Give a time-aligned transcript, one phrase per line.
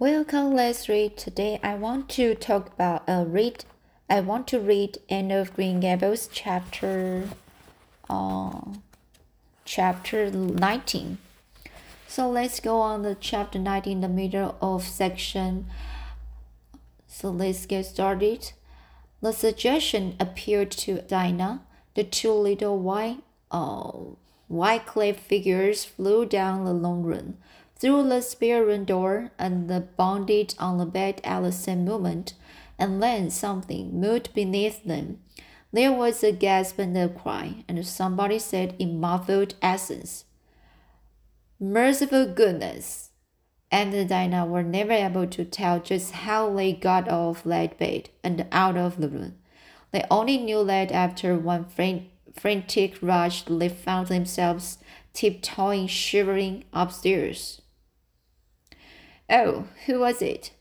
[0.00, 1.16] Welcome, let's read.
[1.16, 3.64] Today I want to talk about a uh, read.
[4.08, 7.28] I want to read Anne of Green Gables chapter,
[8.08, 8.60] uh,
[9.64, 11.18] chapter 19.
[12.06, 15.66] So let's go on the chapter 19 in the middle of section.
[17.08, 18.52] So let's get started.
[19.20, 21.62] The suggestion appealed to Dinah.
[21.96, 23.90] The two little white, uh,
[24.46, 27.38] white clay figures flew down the long run
[27.78, 32.34] through the spare room door and bounded on the bed at the same moment,
[32.78, 35.18] and then something moved beneath them.
[35.72, 40.24] There was a gasp and a cry, and somebody said in muffled accents,
[41.60, 43.10] Merciful goodness!
[43.70, 48.46] And Dinah were never able to tell just how they got off that bed and
[48.50, 49.34] out of the room.
[49.90, 51.66] They only knew that after one
[52.34, 54.78] frantic rush, they found themselves
[55.12, 57.60] tiptoeing, shivering upstairs.
[59.30, 60.52] Oh, who was it?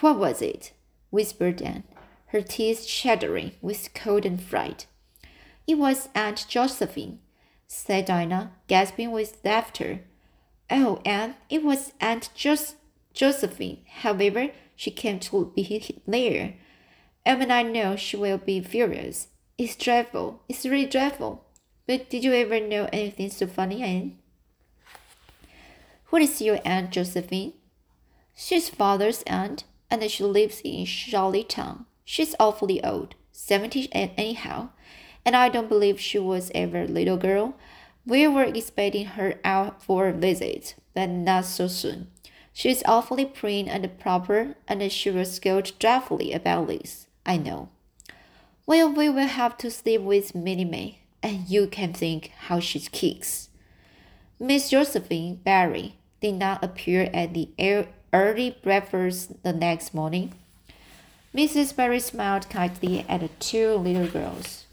[0.00, 0.72] What was it?
[1.10, 1.84] whispered Anne,
[2.26, 4.86] her teeth chattering with cold and fright.
[5.66, 7.18] It was Aunt Josephine,
[7.66, 10.00] said Dinah, gasping with laughter.
[10.70, 12.76] Oh, Anne, it was Aunt Jos-
[13.12, 13.84] Josephine.
[13.88, 16.54] However, she came to be there.
[17.24, 19.28] and I know she will be furious.
[19.58, 20.42] It's dreadful.
[20.48, 21.44] It's really dreadful.
[21.86, 24.18] But did you ever know anything so funny, Anne?
[26.10, 27.52] What is your Aunt Josephine?
[28.34, 31.86] She's father's aunt, and she lives in Charlottetown.
[32.04, 34.70] She's awfully old, seventy anyhow,
[35.24, 37.54] and I don't believe she was ever a little girl.
[38.04, 42.08] We were expecting her out for a visit, but not so soon.
[42.52, 47.68] She's awfully prim and proper, and she will scold dreadfully about this, I know.
[48.66, 52.80] Well, we will have to sleep with Minnie May, and you can think how she
[52.80, 53.48] kicks.
[54.40, 60.34] Miss Josephine Barry did not appear at the air early breakfast the next morning.
[61.34, 61.74] Mrs.
[61.74, 64.66] Barry smiled kindly at the two little girls.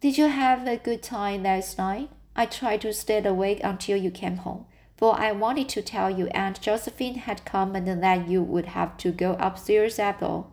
[0.00, 2.10] Did you have a good time last night?
[2.36, 4.66] I tried to stay awake until you came home,
[4.96, 8.96] for I wanted to tell you Aunt Josephine had come and that you would have
[8.98, 10.52] to go upstairs after all.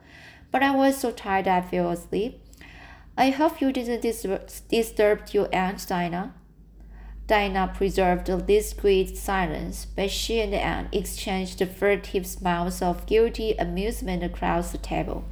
[0.50, 2.41] But I was so tired I fell asleep.
[3.17, 6.34] I hope you didn't dis- disturb your Aunt Dinah.
[7.28, 14.24] Dinah preserved a discreet silence, but she and Anne exchanged furtive smiles of guilty amusement
[14.24, 15.26] across the table,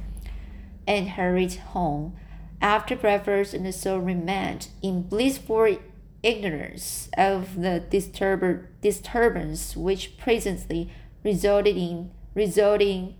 [0.86, 2.14] and hurried home
[2.60, 5.78] after breakfast and so remained in blissful
[6.22, 10.90] ignorance of the disturb disturbance which presently
[11.24, 13.14] resulted in resulting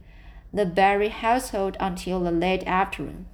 [0.53, 3.25] the Barry household until the late afternoon,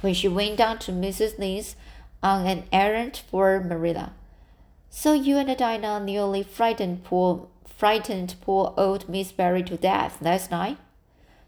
[0.00, 1.38] when she went down to Mrs.
[1.38, 1.76] Lynde's
[2.22, 4.14] on an errand for Marilla.
[4.90, 10.50] So you and Dinah nearly frightened poor frightened poor old Miss Barry to death last
[10.50, 10.78] night?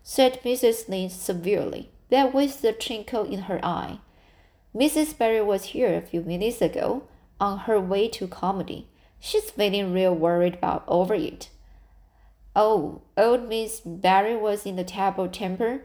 [0.02, 0.88] said Mrs.
[0.88, 3.98] Lynde severely, but with a twinkle in her eye.
[4.74, 5.16] Mrs.
[5.16, 7.04] Barry was here a few minutes ago,
[7.40, 8.86] on her way to Carmody.
[9.18, 11.48] She's feeling real worried about over it.
[12.54, 15.82] Oh, old Miss Barry was in a terrible temper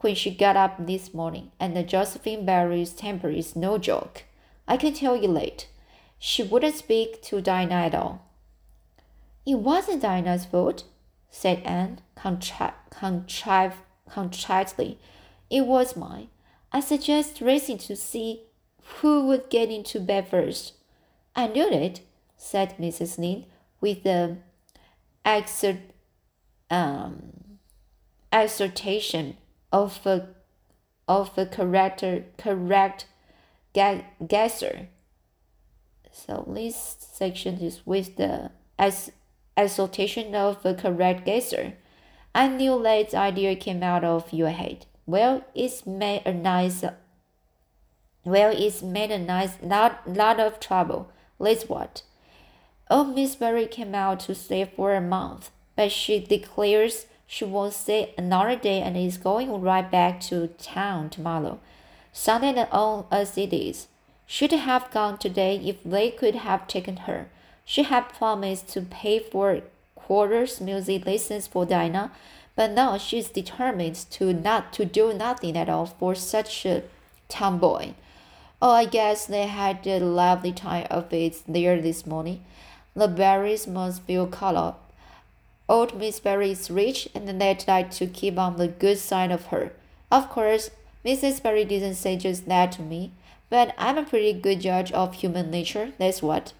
[0.00, 4.24] when she got up this morning, and Josephine Barry's temper is no joke.
[4.68, 5.66] I can tell you late.
[6.22, 8.26] She wouldn't speak to Dinah at all.
[9.46, 10.84] It wasn't Dinah's fault,
[11.30, 13.72] said Anne contri- contri-
[14.06, 14.98] contritely.
[15.48, 16.28] It was mine.
[16.72, 18.42] I suggest racing to see
[18.98, 20.74] who would get into bed first.
[21.34, 22.02] I knew it,
[22.36, 23.18] said Mrs.
[23.18, 23.46] Lynde
[23.80, 24.36] with the
[25.24, 25.78] exert,
[26.68, 27.58] um,
[28.30, 29.38] exhortation
[29.72, 30.28] of a,
[31.08, 33.06] of a corrector, correct
[33.72, 34.88] guesser.
[36.12, 39.12] So this section is with the as
[39.56, 41.74] exaltation of the correct guesser.
[42.34, 44.86] I knew that idea came out of your head.
[45.06, 46.84] Well, it's made a nice.
[48.24, 51.10] Well, it's made a nice lot lot of trouble.
[51.38, 52.02] Let's what?
[52.90, 57.72] Oh, Miss Barry came out to stay for a month, but she declares she won't
[57.72, 61.60] stay another day and is going right back to town tomorrow.
[62.12, 63.86] Sunday and all as it is
[64.30, 67.26] should have gone today if they could have taken her.
[67.64, 69.62] She had promised to pay for
[69.96, 72.12] quarters music lessons for Dinah,
[72.54, 76.84] but now she's determined to not to do nothing at all for such a
[77.28, 77.94] tomboy.
[78.62, 82.44] Oh, I guess they had a lovely time of it there this morning.
[82.94, 84.92] The Barrys must feel up.
[85.68, 89.46] Old Miss Barry is rich, and they'd like to keep on the good side of
[89.46, 89.72] her.
[90.08, 90.70] Of course,
[91.04, 91.42] Mrs.
[91.42, 93.10] Barry didn't say just that to me.
[93.50, 96.52] But I'm a pretty good judge of human nature, that's what.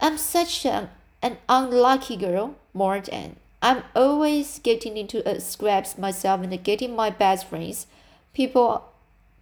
[0.00, 0.88] I'm such an,
[1.22, 3.36] an unlucky girl, mourned Anne.
[3.60, 7.86] I'm always getting into scraps myself and getting my best friends,
[8.32, 8.84] people,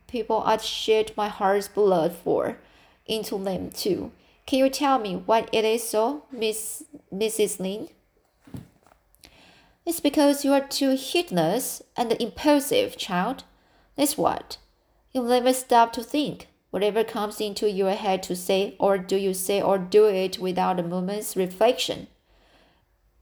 [0.08, 2.58] people I'd shed my heart's blood for,
[3.06, 4.10] into them too.
[4.46, 7.60] Can you tell me why it is so, Miss Mrs.
[7.60, 7.90] Lynde?
[9.84, 13.44] It's because you are too heedless and impulsive, child.
[13.96, 14.56] That's what.
[15.16, 16.48] You never stop to think.
[16.68, 20.78] Whatever comes into your head to say, or do you say or do it without
[20.78, 22.08] a moment's reflection?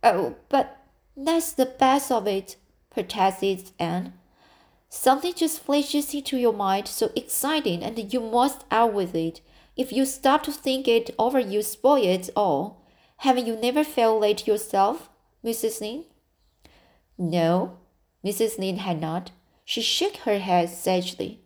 [0.03, 0.77] Oh, but
[1.17, 2.57] that's the best of it,
[2.91, 4.13] protested Anne.
[4.89, 9.41] Something just flashes into your mind so exciting and you must out with it.
[9.77, 12.83] If you stop to think it over, you spoil it all.
[13.19, 15.11] Haven't you never felt late yourself,
[15.45, 15.81] Mrs.
[15.81, 16.07] Lynde?
[17.17, 17.79] No,
[18.25, 18.59] Mrs.
[18.59, 19.31] Lynde had not.
[19.65, 21.44] She shook her head sagely.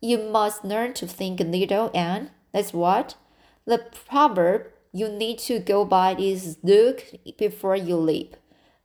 [0.00, 2.30] You must learn to think a little, Anne.
[2.52, 3.16] That's what.
[3.66, 7.04] The proverb you need to go by is look
[7.36, 8.36] before you leap,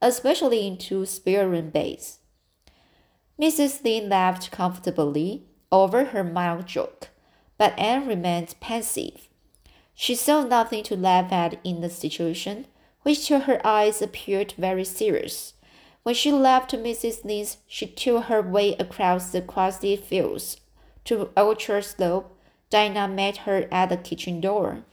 [0.02, 2.20] especially into spare-room beds.
[3.42, 3.84] Mrs.
[3.84, 7.10] Lynde laughed comfortably over her mild joke,
[7.58, 9.30] but Anne remained pensive.
[9.94, 12.68] She saw nothing to laugh at in the situation,
[13.04, 15.54] which to her eyes appeared very serious.
[16.04, 17.24] When she left Mrs.
[17.24, 20.58] Lynde's, she took her way across the grassy fields
[21.06, 22.38] to Orchard Slope.
[22.69, 24.84] Dinah met her at the kitchen door.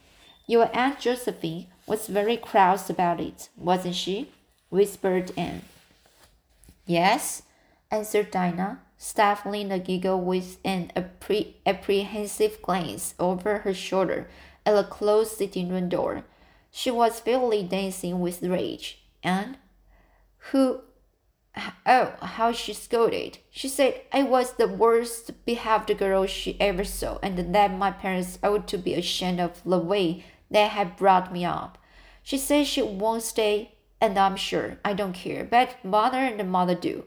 [0.47, 4.31] Your Aunt Josephine was very cross about it, wasn't she?
[4.69, 5.63] whispered Anne.
[6.87, 7.43] Yes,
[7.91, 14.29] answered Dinah, stifling a giggle with an appre apprehensive glance over her shoulder
[14.65, 16.25] at the closed sitting room door.
[16.71, 19.03] She was fairly dancing with rage.
[19.23, 19.59] And
[20.51, 20.81] who
[21.87, 23.39] Oh, how she scolded.
[23.51, 28.39] She said I was the worst behaved girl she ever saw, and that my parents
[28.43, 31.79] ought to be ashamed of the way they had brought me up.
[32.23, 36.75] She said she won't stay, and I'm sure I don't care, but mother and mother
[36.75, 37.05] do.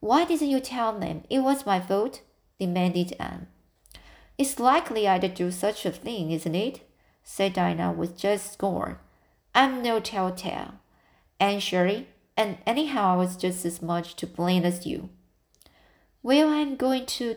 [0.00, 2.22] Why didn't you tell them it was my fault?
[2.58, 3.48] demanded Anne.
[4.38, 6.88] It's likely I'd do such a thing, isn't it?
[7.24, 8.98] said Dinah with just scorn.
[9.54, 10.74] I'm no telltale.
[11.40, 12.06] Anne Shirley,
[12.38, 15.10] and anyhow I was just as much to blame as you.
[16.22, 17.36] Well, I'm going to,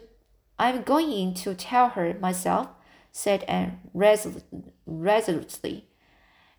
[0.60, 2.70] I'm going in to tell her myself,
[3.12, 5.88] said Anne resolutely.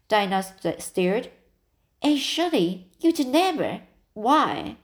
[0.09, 0.44] Dinah
[0.79, 1.31] stared.
[2.03, 3.83] And surely you'd never.
[4.12, 4.77] Why?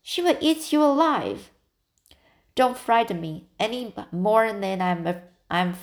[0.00, 1.50] She will eat you alive.
[2.54, 5.22] Don't frighten me any more than I'm.
[5.50, 5.74] I'm.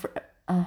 [0.48, 0.66] Uh,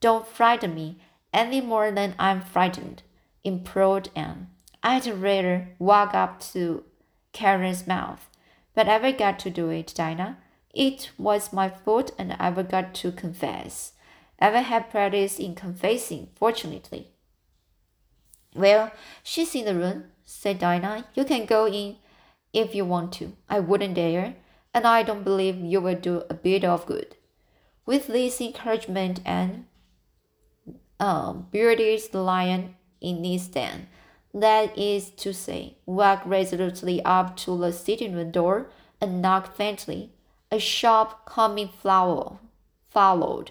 [0.00, 1.00] don't frighten me
[1.32, 3.02] any more than I'm frightened,
[3.42, 4.48] implored Anne.
[4.82, 6.84] I'd rather walk up to
[7.32, 8.28] Karen's mouth,
[8.74, 10.38] but I got to do it, Dinah.
[10.74, 13.92] It was my fault and I got to confess.
[14.38, 17.08] I've had practice in confessing, fortunately.
[18.54, 18.92] Well,
[19.22, 21.06] she's in the room, said Dinah.
[21.14, 21.96] You can go in
[22.52, 23.32] if you want to.
[23.48, 24.36] I wouldn't dare,
[24.72, 27.16] and I don't believe you will do a bit of good.
[27.84, 29.66] With this encouragement and
[31.00, 33.88] um, Beardy's lion in his den,
[34.42, 38.70] that is to say, walk resolutely up to the sitting room door
[39.00, 40.12] and knock faintly.
[40.50, 42.38] A sharp, coming flower
[42.88, 43.50] followed.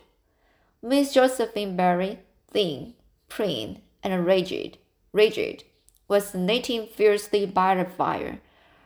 [0.82, 2.20] Miss Josephine Barry,
[2.52, 2.94] thin,
[3.30, 4.78] prim, and rigid,
[5.12, 5.64] rigid,
[6.08, 8.40] was knitting fiercely by the fire,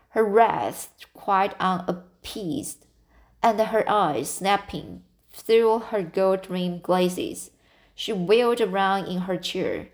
[0.09, 2.85] her wrath quite unappeased,
[3.41, 7.51] and her eyes snapping through her gold-rimmed glasses.
[7.95, 9.89] She wheeled around in her chair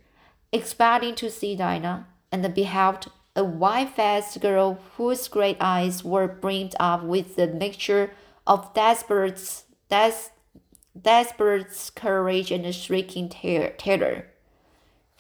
[0.52, 7.04] expecting to see Dinah, and beheld a white-faced girl whose great eyes were brimmed up
[7.04, 8.12] with the mixture
[8.46, 10.30] of desperate, des,
[11.00, 14.26] desperate courage and shrieking terror.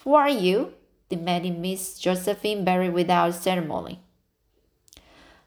[0.04, 0.74] Who are you?
[1.10, 4.02] demanded Miss Josephine Barry without ceremony.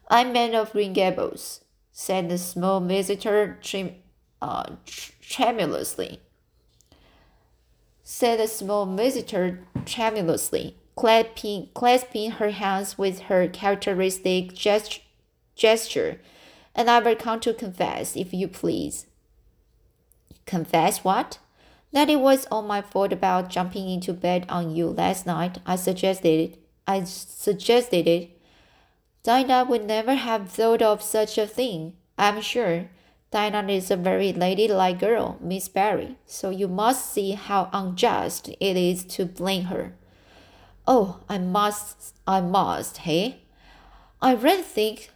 [0.09, 3.59] I'm Anne of Green Gables, said the small visitor
[4.41, 4.63] uh,
[5.21, 6.21] tremulously
[8.11, 14.99] said the small visitor tremulously, clasping, clasping her hands with her characteristic gest
[15.55, 16.19] gesture.
[16.75, 19.07] And I will come to confess, if you please.
[20.45, 21.39] Confess what?
[21.93, 25.59] That it was all my fault about jumping into bed on you last night.
[25.65, 26.59] I suggested it.
[26.85, 28.37] I suggested it.
[29.23, 32.89] Dinah would never have thought of such a thing, I'm sure.
[33.31, 38.77] Dinah is a very ladylike girl, Miss Barry, so you must see how unjust it
[38.77, 39.95] is to blame her.
[40.85, 43.43] Oh, I must, I must, hey?
[44.21, 45.11] I really think,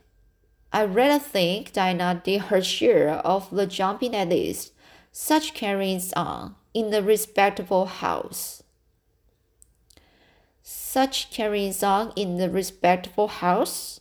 [0.72, 4.72] I really think Dinah did her share of the jumping at least.
[5.12, 8.63] Such carryings on in a respectable house.
[10.95, 14.00] such carryings on in the respectable house?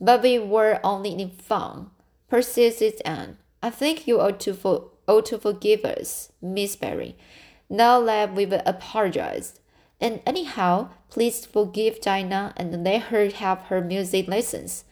[0.00, 1.90] But we were only in fun,
[2.28, 3.38] persisted Anne.
[3.62, 7.16] I think you ought to, for, ought to forgive us, Miss Barry,
[7.68, 9.60] now that we've apologized.
[10.00, 14.84] And anyhow, please forgive Dinah and let her have her music lessons.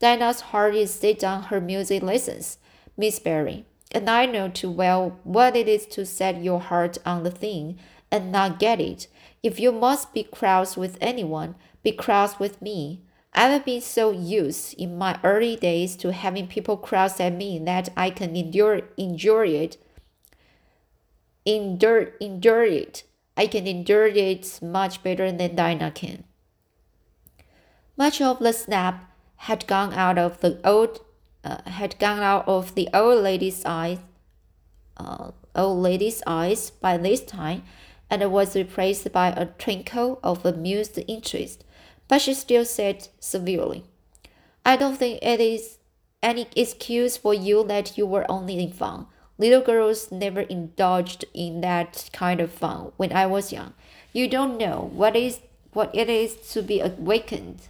[0.00, 2.58] Dinah's heart is set on her music lessons,
[2.96, 7.22] Miss Barry, and I know too well what it is to set your heart on
[7.22, 7.78] the thing
[8.10, 9.08] and not get it.
[9.42, 13.00] If you must be cross with anyone, be cross with me.
[13.32, 17.88] I've been so used in my early days to having people cross at me that
[17.96, 19.76] I can endure endure it.
[21.46, 23.04] Endure endure it.
[23.36, 26.24] I can endure it much better than Dinah can.
[27.96, 31.00] Much of the snap had gone out of the old
[31.44, 33.98] uh, had gone out of the old lady's eyes
[35.00, 37.62] uh, old lady's eyes by this time
[38.08, 41.64] and was replaced by a twinkle of amused interest,
[42.10, 43.84] but she still said severely,
[44.66, 45.78] I don't think it is
[46.20, 49.06] any excuse for you that you were only in fun.
[49.38, 53.74] Little girls never indulged in that kind of fun when I was young.
[54.12, 55.38] You don't know what is
[55.72, 57.68] what it is to be awakened.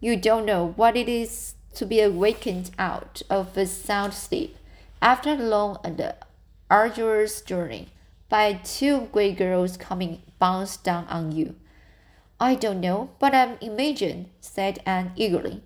[0.00, 4.56] You don't know what it is to be awakened out of a sound sleep
[5.02, 6.14] after a long and
[6.70, 7.88] arduous journey
[8.30, 11.54] by two great girls coming bounce down on you.
[12.40, 15.62] I don't know, but I'm imagined, said Anne eagerly.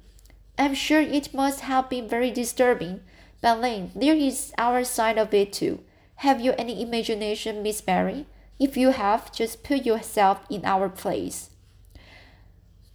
[0.59, 3.01] I'm sure it must have been very disturbing.
[3.41, 3.61] But
[3.95, 5.81] there is our side of it too.
[6.17, 8.27] Have you any imagination, Miss Barry?
[8.59, 11.51] If you have, just put yourself in our place.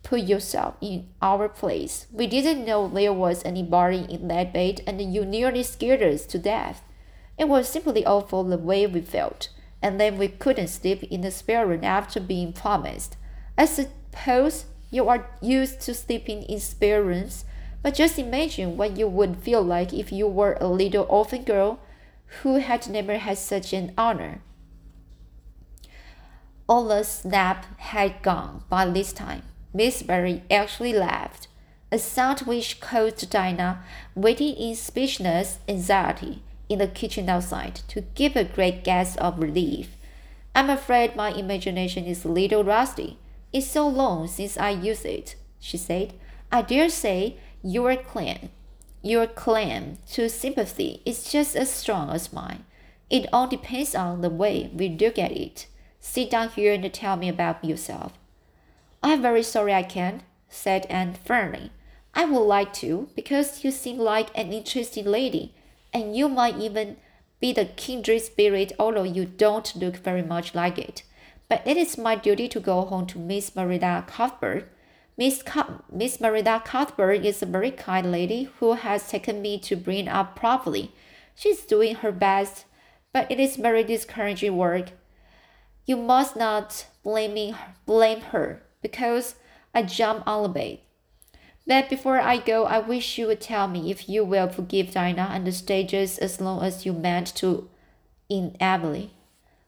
[0.04, 2.08] Put yourself in our place.
[2.12, 6.38] We didn't know there was anybody in that bed, and you nearly scared us to
[6.38, 6.84] death.
[7.38, 9.48] It was simply awful the way we felt,
[9.82, 13.16] and then we couldn't sleep in the spare room after being promised.
[13.58, 17.46] I suppose you are used to sleeping in spare rooms,
[17.82, 21.80] but just imagine what you would feel like if you were a little orphan girl
[22.42, 24.42] who had never had such an honor.
[26.68, 29.44] All the snap had gone by this time.
[29.74, 31.48] Miss Barry actually laughed,
[31.92, 33.84] a sound which caused Dinah,
[34.16, 39.96] waiting in speechless anxiety, in the kitchen outside to give a great gasp of relief.
[40.56, 43.18] I'm afraid my imagination is a little rusty.
[43.54, 46.14] It's so long since I used it, she said.
[46.52, 48.50] I dare say your claim,
[49.04, 52.66] your claim to sympathy is just as strong as mine.
[53.10, 55.68] It all depends on the way we look at it.
[56.00, 58.14] Sit down here and tell me about yourself.
[59.04, 61.72] I'm very sorry I can't, said Anne firmly.
[62.16, 65.54] I would like to, because you seem like an interesting lady
[65.94, 66.98] and you might even
[67.40, 71.04] be the kindred spirit, although you don't look very much like it.
[71.54, 74.72] But it is my duty to go home to Miss Marilla Cuthbert.
[75.20, 75.44] Miss,
[75.92, 80.36] Miss Marilla Cuthbert is a very kind lady who has taken me to bring up
[80.36, 80.94] properly.
[81.36, 82.66] She's doing her best,
[83.14, 84.94] but it is very discouraging work.
[85.86, 87.54] You must not blame, me
[87.86, 89.36] blame her because
[89.76, 90.80] I jumped on the bed.
[91.68, 95.30] But before I go, I wish you would tell me if you will forgive Dinah
[95.32, 97.70] and the stages as long as you meant to
[98.28, 99.14] in Emily.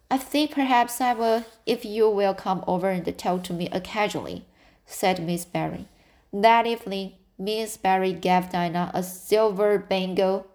[0.10, 4.46] I think perhaps I will if you will come over and talk to me occasionally,
[4.86, 5.88] said Miss Barry.
[6.32, 10.48] That evening, Miss Barry gave Dinah a silver bangle,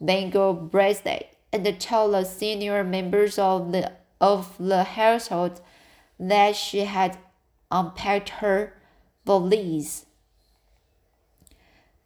[0.00, 5.60] bangle bracelet and told the senior members of the of the household
[6.18, 7.18] that she had
[7.70, 8.72] unpacked her
[9.24, 10.06] valise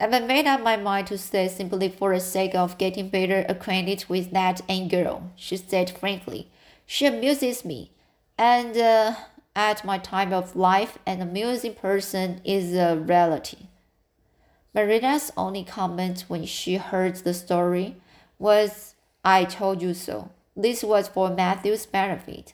[0.03, 4.05] I've made up my mind to stay simply for the sake of getting better acquainted
[4.09, 6.51] with that Anne girl, she said frankly.
[6.95, 7.91] She amuses me,
[8.37, 9.15] and uh,
[9.57, 13.69] at my time of life, an amusing person is a reality.
[14.75, 17.97] Marilla's only comment when she heard the story
[18.39, 18.95] was,
[19.25, 20.33] I told you so.
[20.55, 22.53] This was for Matthew's benefit.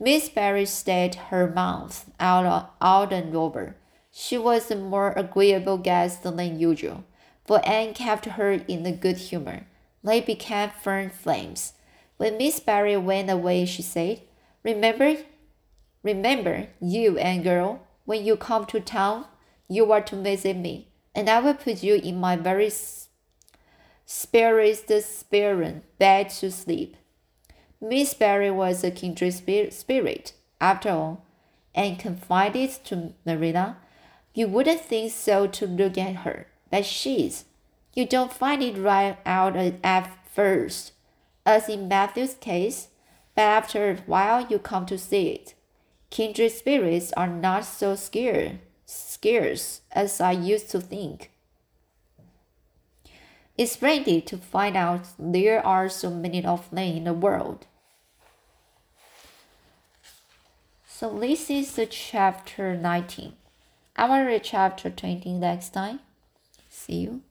[0.00, 3.76] Miss Barry stayed her mouth out, out and over.
[4.10, 7.04] She was a more agreeable guest than usual,
[7.44, 9.68] for Anne kept her in a good humor.
[10.02, 11.74] They became firm flames.
[12.16, 14.22] When Miss Barry went away, she said,
[14.62, 15.16] Remember,
[16.02, 19.26] remember, you and girl, when you come to town,
[19.68, 22.72] you are to visit me, and I will put you in my very
[24.06, 26.96] sparest spirit bed to sleep.
[27.80, 31.26] Miss Barry was a kindred spirit, after all,
[31.74, 33.76] and confided to Marilla
[34.36, 37.46] you wouldn't think so to look at her, but she's.
[37.94, 40.92] You don't find it right out at first,
[41.46, 42.88] as in Matthew's case,
[43.34, 45.54] but after a while you come to see it.
[46.10, 48.52] Kindred spirits are not so scarce,
[48.84, 51.30] scarce as I used to think.
[53.56, 57.66] It's splendid to find out there are so many of them in the world.
[60.86, 63.34] So this is the chapter 19.
[63.96, 66.00] I will read chapter 20 next time.
[66.68, 67.22] See you.